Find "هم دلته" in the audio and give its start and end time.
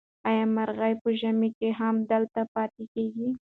1.79-2.41